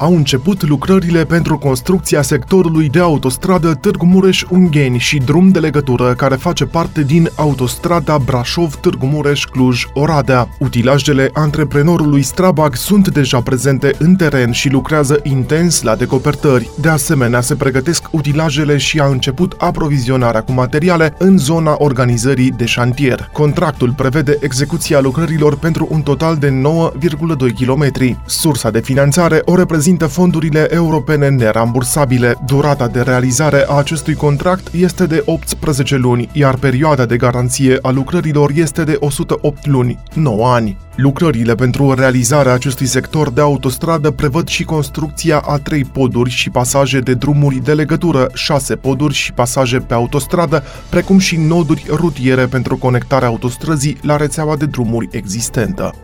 [0.00, 6.34] au început lucrările pentru construcția sectorului de autostradă Târgu Mureș-Ungheni și drum de legătură care
[6.34, 10.48] face parte din autostrada Brașov-Târgu Mureș-Cluj-Oradea.
[10.58, 16.70] Utilajele antreprenorului Strabag sunt deja prezente în teren și lucrează intens la decopertări.
[16.80, 22.64] De asemenea, se pregătesc utilajele și a început aprovizionarea cu materiale în zona organizării de
[22.64, 23.30] șantier.
[23.32, 28.16] Contractul prevede execuția lucrărilor pentru un total de 9,2 km.
[28.26, 32.34] Sursa de finanțare o reprezintă reprezintă fondurile europene nerambursabile.
[32.46, 37.90] Durata de realizare a acestui contract este de 18 luni, iar perioada de garanție a
[37.90, 40.76] lucrărilor este de 108 luni, 9 ani.
[40.96, 46.98] Lucrările pentru realizarea acestui sector de autostradă prevăd și construcția a trei poduri și pasaje
[46.98, 52.76] de drumuri de legătură, șase poduri și pasaje pe autostradă, precum și noduri rutiere pentru
[52.76, 55.94] conectarea autostrăzii la rețeaua de drumuri existentă.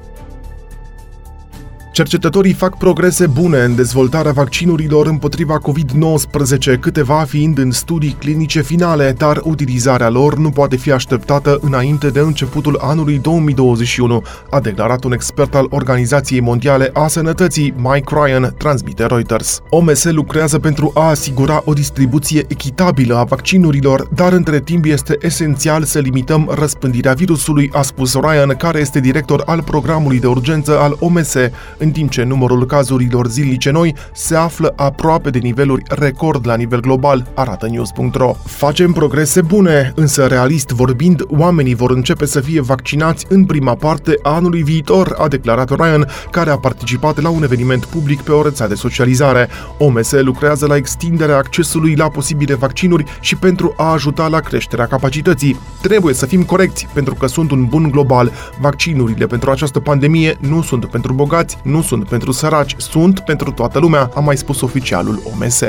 [1.97, 9.15] Cercetătorii fac progrese bune în dezvoltarea vaccinurilor împotriva COVID-19, câteva fiind în studii clinice finale,
[9.17, 15.13] dar utilizarea lor nu poate fi așteptată înainte de începutul anului 2021, a declarat un
[15.13, 19.61] expert al Organizației Mondiale a Sănătății, Mike Ryan, transmite Reuters.
[19.69, 25.85] OMS lucrează pentru a asigura o distribuție echitabilă a vaccinurilor, dar între timp este esențial
[25.85, 30.97] să limităm răspândirea virusului, a spus Ryan, care este director al programului de urgență al
[31.01, 31.35] OMS
[31.87, 36.81] în timp ce numărul cazurilor zilnice noi se află aproape de niveluri record la nivel
[36.81, 38.35] global, arată news.ro.
[38.45, 44.19] Facem progrese bune, însă realist vorbind, oamenii vor începe să fie vaccinați în prima parte
[44.23, 48.43] a anului viitor, a declarat Ryan, care a participat la un eveniment public pe o
[48.43, 49.49] rețea de socializare.
[49.79, 55.57] OMS lucrează la extinderea accesului la posibile vaccinuri și pentru a ajuta la creșterea capacității.
[55.83, 58.33] Trebuie să fim corecți, pentru că sunt un bun global.
[58.61, 62.09] Vaccinurile pentru această pandemie nu sunt pentru bogați, nu nu sunt.
[62.09, 65.63] Pentru săraci, sunt pentru toată lumea, a mai spus oficialul OMS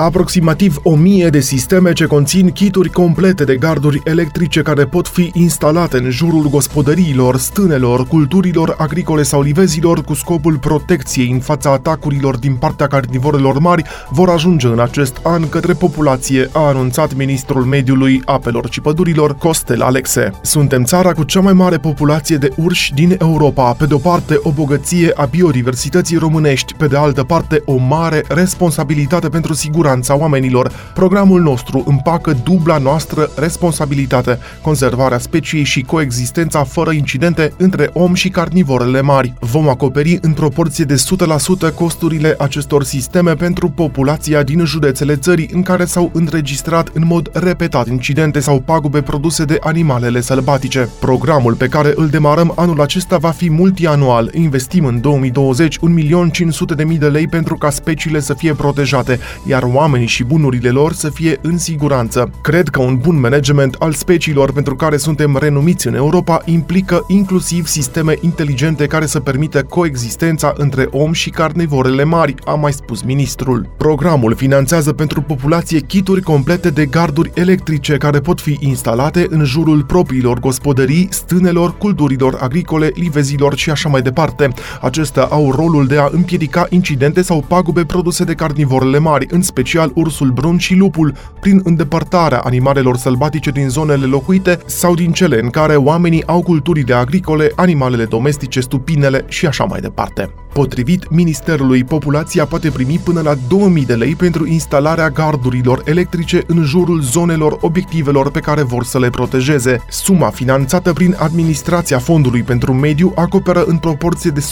[0.00, 5.96] aproximativ 1000 de sisteme ce conțin kituri complete de garduri electrice care pot fi instalate
[5.96, 12.54] în jurul gospodăriilor, stânelor, culturilor agricole sau livezilor cu scopul protecției în fața atacurilor din
[12.54, 18.66] partea carnivorelor mari vor ajunge în acest an către populație, a anunțat ministrul mediului, apelor
[18.70, 20.30] și pădurilor, Costel Alexe.
[20.42, 24.38] Suntem țara cu cea mai mare populație de urși din Europa, pe de o parte
[24.42, 30.16] o bogăție a biodiversității românești, pe de altă parte o mare responsabilitate pentru siguranță siguranța
[30.24, 30.72] oamenilor.
[30.94, 38.28] Programul nostru împacă dubla noastră responsabilitate, conservarea speciei și coexistența fără incidente între om și
[38.28, 39.32] carnivorele mari.
[39.40, 40.94] Vom acoperi în proporție de
[41.70, 47.30] 100% costurile acestor sisteme pentru populația din județele țării în care s-au înregistrat în mod
[47.32, 50.88] repetat incidente sau pagube produse de animalele sălbatice.
[51.00, 54.30] Programul pe care îl demarăm anul acesta va fi multianual.
[54.34, 60.24] Investim în 2020 1.500.000 de lei pentru ca speciile să fie protejate, iar oamenii și
[60.24, 62.30] bunurile lor să fie în siguranță.
[62.42, 67.66] Cred că un bun management al speciilor pentru care suntem renumiți în Europa implică inclusiv
[67.66, 73.68] sisteme inteligente care să permită coexistența între om și carnivorele mari, a mai spus ministrul.
[73.76, 79.84] Programul finanțează pentru populație kituri complete de garduri electrice care pot fi instalate în jurul
[79.84, 84.48] propriilor gospodării, stânelor, culturilor agricole, livezilor și așa mai departe.
[84.80, 89.68] Acestea au rolul de a împiedica incidente sau pagube produse de carnivorele mari, în special
[89.70, 95.40] special ursul brun și lupul, prin îndepărtarea animalelor sălbatice din zonele locuite sau din cele
[95.40, 100.34] în care oamenii au culturile agricole, animalele domestice, stupinele și așa mai departe.
[100.52, 106.62] Potrivit Ministerului, populația poate primi până la 2000 de lei pentru instalarea gardurilor electrice în
[106.62, 109.84] jurul zonelor obiectivelor pe care vor să le protejeze.
[109.88, 114.44] Suma finanțată prin administrația Fondului pentru Mediu acoperă în proporție de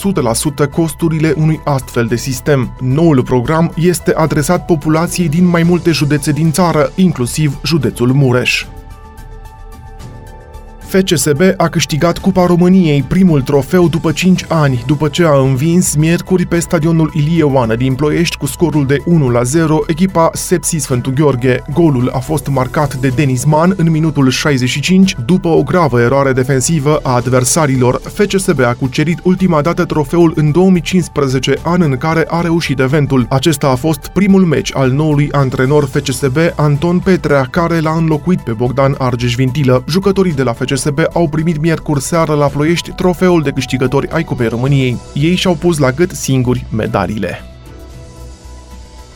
[0.66, 2.76] 100% costurile unui astfel de sistem.
[2.80, 8.64] Noul program este adresat populației din mai multe județe din țară, inclusiv județul Mureș.
[10.88, 16.46] FCSB a câștigat Cupa României, primul trofeu după 5 ani, după ce a învins miercuri
[16.46, 21.12] pe stadionul Ilie Oană din Ploiești cu scorul de 1 la 0 echipa Sepsi Sfântu
[21.14, 21.62] Gheorghe.
[21.74, 27.00] Golul a fost marcat de Denis Man în minutul 65 după o gravă eroare defensivă
[27.02, 28.00] a adversarilor.
[28.04, 33.26] FCSB a cucerit ultima dată trofeul în 2015, an în care a reușit eventul.
[33.28, 38.52] Acesta a fost primul meci al noului antrenor FCSB Anton Petrea, care l-a înlocuit pe
[38.52, 39.84] Bogdan Argeș Vintilă.
[39.88, 44.24] Jucătorii de la FCSB FCSB au primit miercuri seară la Ploiești trofeul de câștigători ai
[44.24, 44.96] Cupei României.
[45.14, 47.47] Ei și-au pus la gât singuri medaliile.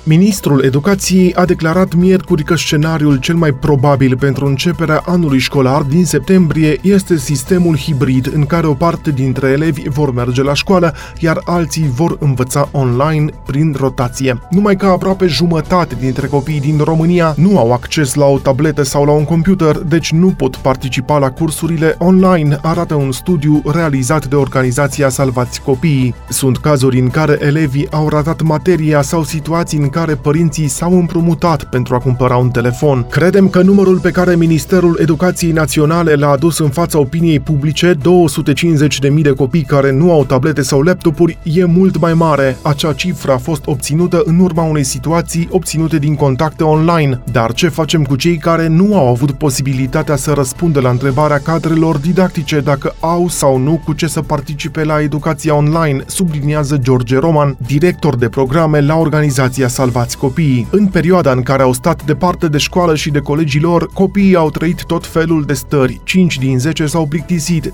[0.04, 6.04] Ministrul Educației a declarat miercuri că scenariul cel mai probabil pentru începerea anului școlar din
[6.04, 11.40] septembrie este sistemul hibrid în care o parte dintre elevi vor merge la școală, iar
[11.44, 14.38] alții vor învăța online prin rotație.
[14.50, 19.04] Numai că aproape jumătate dintre copiii din România nu au acces la o tabletă sau
[19.04, 24.36] la un computer, deci nu pot participa la cursurile online, arată un studiu realizat de
[24.36, 26.14] organizația Salvați Copiii.
[26.28, 31.64] Sunt cazuri în care elevii au ratat materia sau situații în care părinții s-au împrumutat
[31.64, 33.06] pentru a cumpăra un telefon.
[33.10, 39.22] Credem că numărul pe care Ministerul Educației Naționale l-a adus în fața opiniei publice, 250.000
[39.22, 42.56] de copii care nu au tablete sau laptopuri, e mult mai mare.
[42.62, 47.22] Acea cifră a fost obținută în urma unei situații obținute din contacte online.
[47.32, 51.96] Dar ce facem cu cei care nu au avut posibilitatea să răspundă la întrebarea cadrelor
[51.96, 57.56] didactice dacă au sau nu cu ce să participe la educația online, subliniază George Roman,
[57.66, 60.66] director de programe la organizația Salvați Copiii.
[60.70, 64.50] În perioada în care au stat departe de școală și de colegii lor, copiii au
[64.50, 66.00] trăit tot felul de stări.
[66.04, 67.70] 5 din 10 s-au plictisit, 32%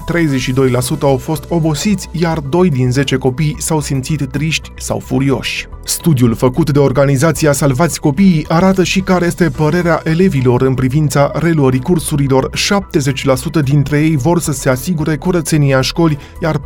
[1.01, 5.69] au fost obosiți, iar 2 din 10 copii s-au simțit triști sau furioși.
[5.89, 11.81] Studiul făcut de organizația Salvați Copiii arată și care este părerea elevilor în privința reluării
[11.81, 12.51] cursurilor.
[13.61, 16.61] 70% dintre ei vor să se asigure curățenia școli, iar 40%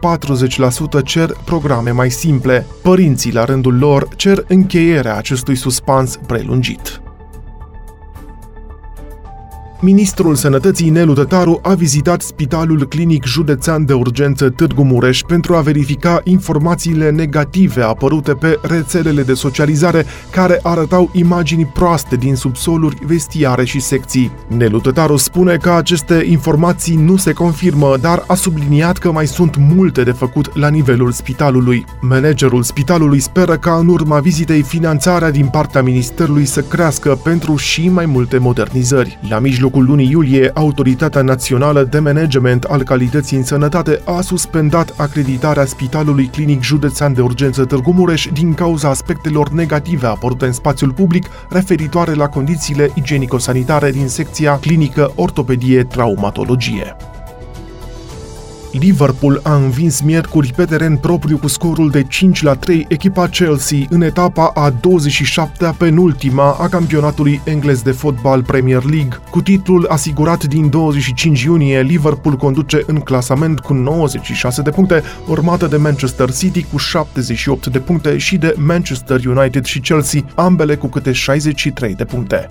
[1.04, 2.66] cer programe mai simple.
[2.82, 7.02] Părinții, la rândul lor, cer încheierea acestui suspans prelungit.
[9.84, 15.60] Ministrul Sănătății Nelu Tătaru a vizitat Spitalul Clinic Județean de Urgență Târgu Mureș pentru a
[15.60, 23.64] verifica informațiile negative apărute pe rețelele de socializare care arătau imagini proaste din subsoluri, vestiare
[23.64, 24.30] și secții.
[24.46, 29.56] Nelu Tătaru spune că aceste informații nu se confirmă, dar a subliniat că mai sunt
[29.56, 31.84] multe de făcut la nivelul spitalului.
[32.00, 37.88] Managerul spitalului speră ca în urma vizitei finanțarea din partea ministerului să crească pentru și
[37.88, 39.18] mai multe modernizări.
[39.28, 44.94] La mijloc mijlocul lunii iulie, Autoritatea Națională de Management al Calității în Sănătate a suspendat
[44.96, 50.92] acreditarea Spitalului Clinic Județean de Urgență Târgu Mureș din cauza aspectelor negative apărute în spațiul
[50.92, 56.96] public referitoare la condițiile igienico-sanitare din secția clinică ortopedie traumatologie.
[58.72, 63.78] Liverpool a învins miercuri pe teren propriu cu scorul de 5 la 3 echipa Chelsea
[63.88, 69.18] în etapa a 27-a penultima a campionatului englez de fotbal Premier League.
[69.30, 75.66] Cu titlul asigurat din 25 iunie, Liverpool conduce în clasament cu 96 de puncte, urmată
[75.66, 80.86] de Manchester City cu 78 de puncte și de Manchester United și Chelsea, ambele cu
[80.86, 82.50] câte 63 de puncte.